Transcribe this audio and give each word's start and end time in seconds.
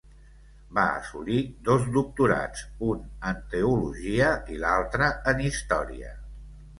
Va 0.75 0.83
assolir 1.01 1.41
dos 1.67 1.83
doctorats, 1.97 2.63
un 2.93 3.03
en 3.33 3.43
teologia 3.51 4.31
i 4.55 4.57
l'altre 4.65 5.11
en 5.33 5.45
història. 5.51 6.11